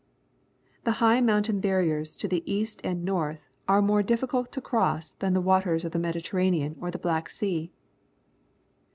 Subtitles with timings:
[0.83, 5.35] The high mountain barriers to the east and north are more difficult to cross than
[5.35, 7.71] the waters of the Mediterranean or the Black Sea.